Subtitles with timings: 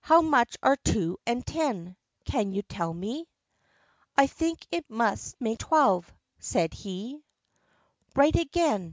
[0.00, 1.96] "How much are two and ten—
[2.30, 3.26] can you tell me?"
[4.16, 6.08] "I think it must make twelve,"
[6.38, 7.24] said he.
[8.16, 8.84] "Eight again.